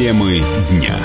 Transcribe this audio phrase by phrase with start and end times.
[0.00, 0.96] Темы дня.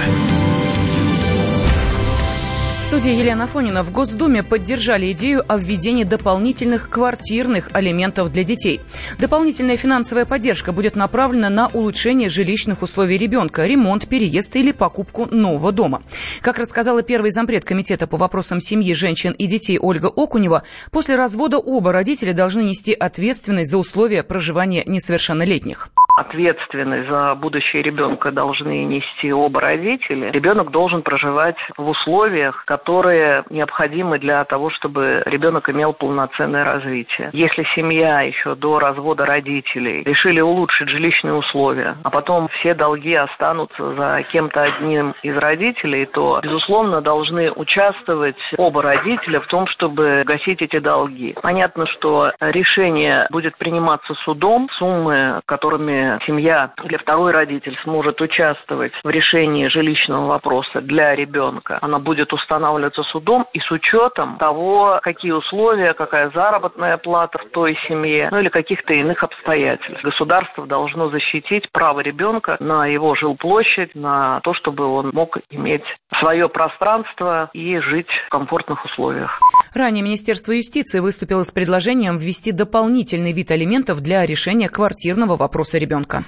[2.79, 8.79] В студии Елена Фонина в Госдуме поддержали идею о введении дополнительных квартирных алиментов для детей.
[9.19, 15.73] Дополнительная финансовая поддержка будет направлена на улучшение жилищных условий ребенка, ремонт, переезд или покупку нового
[15.73, 16.01] дома.
[16.39, 21.57] Как рассказала первый зампред Комитета по вопросам семьи, женщин и детей Ольга Окунева, после развода
[21.57, 29.31] оба родителя должны нести ответственность за условия проживания несовершеннолетних ответственность за будущее ребенка должны нести
[29.33, 36.63] оба родителя, ребенок должен проживать в условиях, которые необходимы для того, чтобы ребенок имел полноценное
[36.63, 37.29] развитие.
[37.33, 43.93] Если семья еще до развода родителей решили улучшить жилищные условия, а потом все долги останутся
[43.95, 50.61] за кем-то одним из родителей, то, безусловно, должны участвовать оба родителя в том, чтобы гасить
[50.61, 51.35] эти долги.
[51.41, 59.09] Понятно, что решение будет приниматься судом, суммы, которыми семья или второй родитель сможет участвовать в
[59.09, 65.93] решении жилищного вопроса для ребенка, она будет устанавливаться судом и с учетом того, какие условия,
[65.93, 70.03] какая заработная плата в той семье, ну или каких-то иных обстоятельств.
[70.03, 75.83] Государство должно защитить право ребенка на его жилплощадь, на то, чтобы он мог иметь
[76.19, 79.39] свое пространство и жить в комфортных условиях.
[79.73, 85.94] Ранее Министерство юстиции выступило с предложением ввести дополнительный вид алиментов для решения квартирного вопроса ребенка
[85.95, 86.25] ребенка.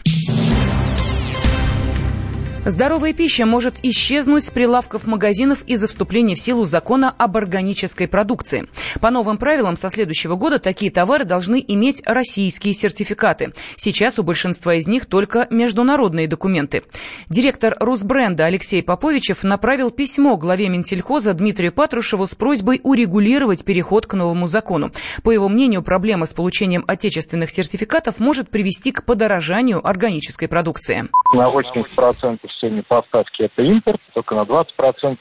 [2.67, 8.67] Здоровая пища может исчезнуть с прилавков магазинов из-за вступления в силу закона об органической продукции.
[8.99, 13.53] По новым правилам со следующего года такие товары должны иметь российские сертификаты.
[13.77, 16.83] Сейчас у большинства из них только международные документы.
[17.29, 24.13] Директор Русбренда Алексей Поповичев направил письмо главе Минсельхоза Дмитрию Патрушеву с просьбой урегулировать переход к
[24.13, 24.91] новому закону.
[25.23, 31.07] По его мнению, проблема с получением отечественных сертификатов может привести к подорожанию органической продукции.
[31.31, 34.67] На 80% сегодня поставки это импорт, только на 20%,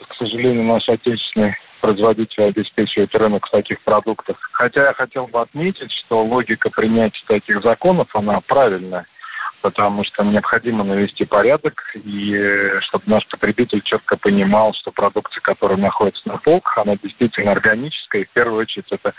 [0.07, 4.37] к сожалению, наши отечественные производители обеспечивают рынок в таких продуктах.
[4.53, 9.07] Хотя я хотел бы отметить, что логика принятия таких законов, она правильная
[9.63, 16.23] потому что необходимо навести порядок, и чтобы наш потребитель четко понимал, что продукция, которая находится
[16.29, 19.13] на полках, она действительно органическая, и в первую очередь это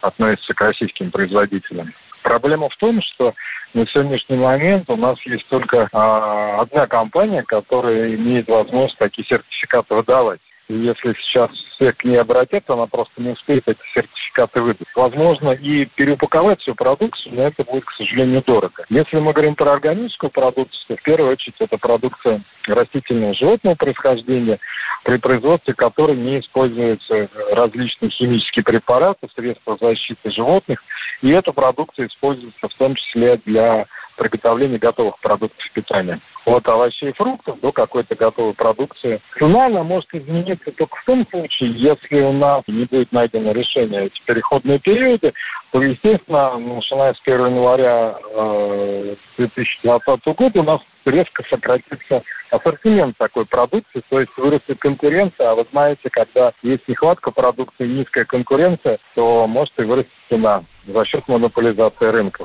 [0.00, 1.92] относится к российским производителям.
[2.22, 3.34] Проблема в том, что
[3.74, 9.94] на сегодняшний момент у нас есть только а, одна компания, которая имеет возможность такие сертификаты
[9.94, 10.40] выдавать.
[10.70, 14.86] И если сейчас все к ней обратятся, она просто не успеет эти сертификаты выдать.
[14.94, 18.84] Возможно, и переупаковать всю продукцию, но это будет, к сожалению, дорого.
[18.88, 24.60] Если мы говорим про органическую продукцию, то в первую очередь это продукция растительного животного происхождения,
[25.02, 30.80] при производстве которой не используются различные химические препараты, средства защиты животных,
[31.22, 33.86] и эта продукция используется в том числе для
[34.20, 36.20] приготовления готовых продуктов питания.
[36.44, 39.20] От овощей и фруктов до какой-то готовой продукции.
[39.38, 44.06] Цена, она может измениться только в том случае, если у нас не будет найдено решение
[44.06, 45.32] эти переходные периоды,
[45.72, 53.46] то, естественно, начиная с 1 января э, 2020 года у нас резко сократится ассортимент такой
[53.46, 59.46] продукции, то есть вырастет конкуренция, а вы знаете, когда есть нехватка продукции, низкая конкуренция, то
[59.46, 62.44] может и вырасти цена за счет монополизации рынка.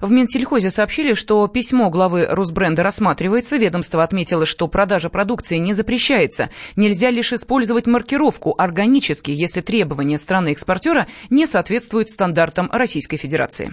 [0.00, 3.56] В Минсельхозе сообщили, что письмо главы Росбренда рассматривается.
[3.56, 6.50] Ведомство отметило, что продажа продукции не запрещается.
[6.76, 13.70] Нельзя лишь использовать маркировку органически, если требования страны-экспортера не соответствуют стандартам Российской Федерации.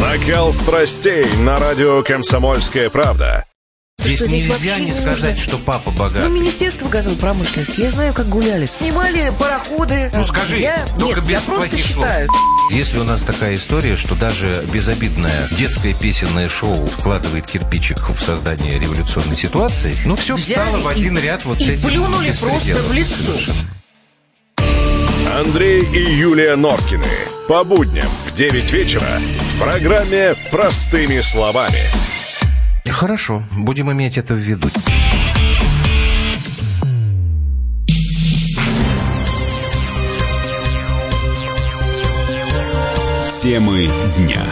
[0.00, 3.44] Накал страстей на радио «Комсомольская правда».
[3.98, 6.26] Здесь, здесь нельзя не сказать, что папа богатый.
[6.26, 8.64] Ну, Министерство газовой промышленности, я знаю, как гуляли.
[8.64, 10.10] Снимали пароходы.
[10.14, 10.86] Ну, скажи, я...
[10.98, 11.86] только Нет, без я плохих слов.
[12.06, 12.28] считаю.
[12.70, 18.78] Если у нас такая история, что даже безобидное детское песенное шоу вкладывает кирпичик в создание
[18.78, 22.32] революционной ситуации, ну, все Взяли встало в один и- ряд вот и с этим плюнули
[22.40, 23.14] просто в лицо.
[23.26, 23.58] совершенно.
[25.38, 27.04] Андрей и Юлия Норкины.
[27.48, 29.06] По будням в 9 вечера
[29.60, 31.78] в программе «Простыми словами».
[32.88, 34.68] Хорошо, будем иметь это в виду.
[43.42, 44.44] Темы дня.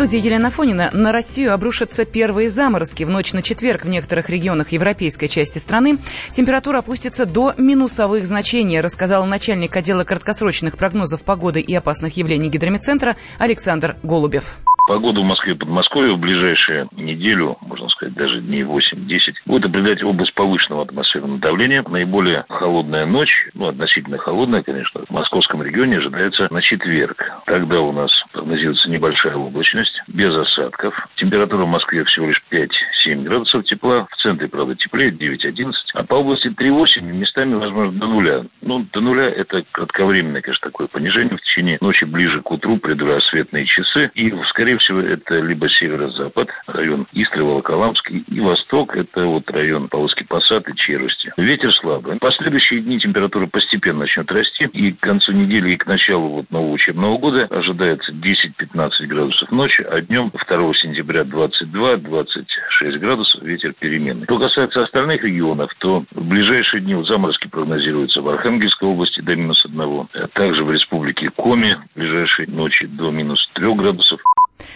[0.00, 0.88] Студии Елена Фонина.
[0.94, 3.04] На Россию обрушатся первые заморозки.
[3.04, 5.98] В ночь на четверг в некоторых регионах европейской части страны
[6.32, 13.16] температура опустится до минусовых значений, рассказал начальник отдела краткосрочных прогнозов погоды и опасных явлений гидромедцентра
[13.38, 14.60] Александр Голубев.
[14.90, 20.02] Погода в Москве и Подмосковье в ближайшую неделю, можно сказать, даже дней 8-10, будет определять
[20.02, 21.84] область повышенного атмосферного давления.
[21.88, 27.24] Наиболее холодная ночь, ну, относительно холодная, конечно, в московском регионе ожидается на четверг.
[27.46, 31.06] Тогда у нас прогнозируется небольшая облачность, без осадков.
[31.14, 34.08] Температура в Москве всего лишь 5-7 градусов тепла.
[34.10, 35.70] В центре, правда, теплее, 9-11.
[35.94, 38.44] А по области 3-8 местами, возможно, до нуля.
[38.60, 43.66] Ну, до нуля это кратковременное, конечно, такое понижение в течение ночи ближе к утру, предрассветные
[43.66, 44.10] часы.
[44.14, 50.26] И, скорее всего, это либо северо-запад, район Истры, Волоколамский, и восток, это вот район Павловский
[50.26, 51.32] Посад и Червости.
[51.36, 52.16] Ветер слабый.
[52.16, 56.50] В последующие дни температура постепенно начнет расти, и к концу недели и к началу вот
[56.50, 64.24] нового учебного года ожидается 10-15 градусов ночи, а днем 2 сентября 22-26 градусов, ветер переменный.
[64.24, 69.64] Что касается остальных регионов, то в ближайшие дни заморозки прогнозируются в Архангельской области до минус
[69.64, 74.20] 1, а также в республике Коми в ближайшие ночи до минус 3 градусов.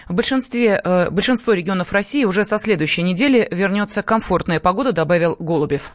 [0.09, 5.93] В большинстве, э, большинство регионов России уже со следующей недели вернется комфортная погода, добавил Голубев.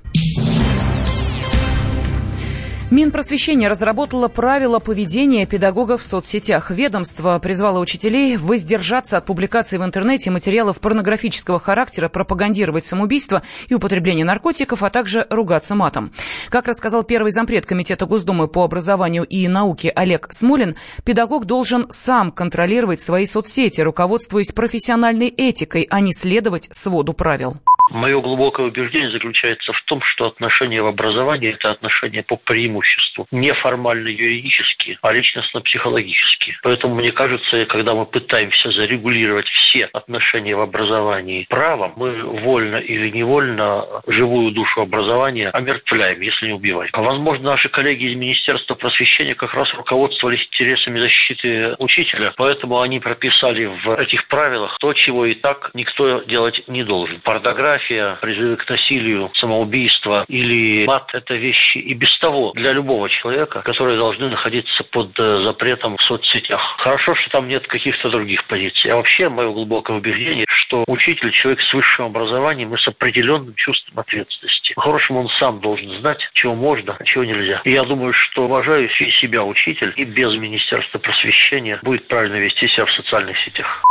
[2.91, 6.71] Минпросвещение разработало правила поведения педагогов в соцсетях.
[6.71, 14.25] Ведомство призвало учителей воздержаться от публикации в интернете материалов порнографического характера, пропагандировать самоубийство и употребление
[14.25, 16.11] наркотиков, а также ругаться матом.
[16.49, 22.31] Как рассказал первый зампред Комитета Госдумы по образованию и науке Олег Смолин, педагог должен сам
[22.31, 27.57] контролировать свои соцсети, руководствуясь профессиональной этикой, а не следовать своду правил.
[27.89, 33.27] Мое глубокое убеждение заключается в том, что отношения в образовании– это отношения по преимуществу.
[33.31, 36.57] Не формально юридические, а личностно-психологические.
[36.61, 43.09] Поэтому, мне кажется, когда мы пытаемся зарегулировать все отношения в образовании правом, мы вольно или
[43.09, 46.89] невольно живую душу образования омертвляем, если не убиваем.
[46.93, 52.99] А возможно, наши коллеги из Министерства просвещения как раз руководствовались интересами защиты учителя, поэтому они
[52.99, 57.19] прописали в этих правилах то, чего и так никто делать не должен.
[57.21, 63.09] Порнография порнография, призывы к насилию, самоубийство или мат– это вещи и без того для любого
[63.09, 66.61] человека, которые должны находиться под э, запретом в соцсетях.
[66.79, 68.91] Хорошо, что там нет каких-то других позиций.
[68.91, 73.99] А вообще, мое глубокое убеждение, что учитель– человек с высшим образованием и с определенным чувством
[73.99, 74.73] ответственности.
[74.73, 77.61] По-хорошему, он сам должен знать, чего можно, а чего нельзя.
[77.63, 82.85] И я думаю, что уважающий себя учитель и без Министерства просвещения будет правильно вести себя
[82.85, 83.83] в социальных сетях.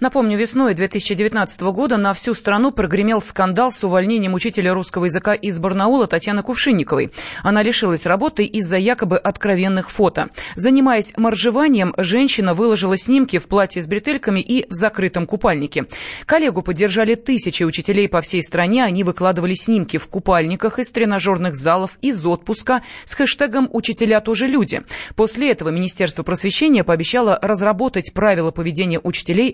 [0.00, 5.58] Напомню, весной 2019 года на всю страну прогремел скандал с увольнением учителя русского языка из
[5.58, 7.10] Барнаула Татьяны Кувшинниковой.
[7.42, 10.28] Она лишилась работы из-за якобы откровенных фото.
[10.56, 15.86] Занимаясь моржеванием, женщина выложила снимки в платье с бретельками и в закрытом купальнике.
[16.26, 18.84] Коллегу поддержали тысячи учителей по всей стране.
[18.84, 24.82] Они выкладывали снимки в купальниках из тренажерных залов, из отпуска с хэштегом «Учителя тоже люди».
[25.16, 29.53] После этого Министерство просвещения пообещало разработать правила поведения учителей